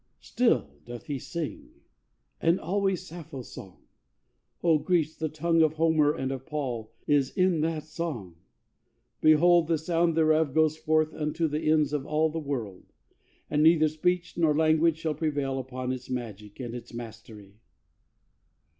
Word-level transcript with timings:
Still 0.21 0.79
doth 0.83 1.03
he 1.05 1.19
sing; 1.19 1.69
and 2.41 2.59
always 2.59 3.05
Sappho's 3.05 3.51
song! 3.53 3.83
O 4.63 4.79
Greece, 4.79 5.15
the 5.15 5.29
tongue 5.29 5.61
of 5.61 5.73
Homer 5.73 6.11
and 6.11 6.31
of 6.31 6.47
Paul 6.47 6.91
Is 7.05 7.29
in 7.37 7.61
that 7.61 7.83
song! 7.83 8.35
Behold, 9.21 9.67
the 9.67 9.77
sound 9.77 10.17
thereof 10.17 10.55
Goes 10.55 10.75
forth 10.75 11.13
unto 11.13 11.47
the 11.47 11.69
ends 11.69 11.93
of 11.93 12.07
all 12.07 12.31
the 12.31 12.39
world; 12.39 12.85
And 13.47 13.61
neither 13.61 13.87
speech 13.87 14.39
nor 14.39 14.55
language 14.55 14.97
shall 14.97 15.13
prevail 15.13 15.59
Upon 15.59 15.91
its 15.91 16.09
magic 16.09 16.59
and 16.59 16.73
its 16.73 16.95
mastery! 16.95 17.59